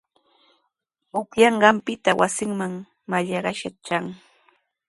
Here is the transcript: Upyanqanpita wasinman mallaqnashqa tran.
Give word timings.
Upyanqanpita 1.19 2.11
wasinman 2.19 2.73
mallaqnashqa 3.09 3.69
tran. 3.85 4.05